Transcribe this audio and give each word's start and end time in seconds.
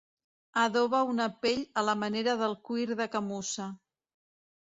Adoba 0.61 1.01
una 1.09 1.27
pell 1.43 1.61
a 1.81 1.83
la 1.89 1.95
manera 2.05 2.35
del 2.41 2.57
cuir 2.69 2.87
de 3.01 3.09
camussa. 3.17 3.67